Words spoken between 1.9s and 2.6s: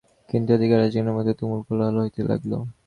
হইতে লাগিল।